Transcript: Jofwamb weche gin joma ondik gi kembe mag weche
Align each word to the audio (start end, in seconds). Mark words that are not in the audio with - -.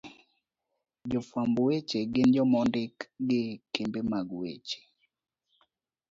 Jofwamb 1.09 1.55
weche 1.65 1.99
gin 2.13 2.29
joma 2.35 2.57
ondik 2.63 2.95
gi 3.27 3.41
kembe 3.73 4.01
mag 4.11 4.27
weche 4.39 4.79